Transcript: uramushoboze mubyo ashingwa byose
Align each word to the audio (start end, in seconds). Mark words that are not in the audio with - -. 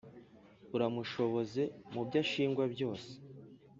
uramushoboze 0.75 1.61
mubyo 1.93 2.17
ashingwa 2.23 2.63
byose 2.73 3.09